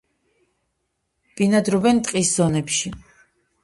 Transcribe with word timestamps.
ბინადრობენ 1.41 2.03
ტყის 2.11 2.35
ზონებში. 2.43 2.99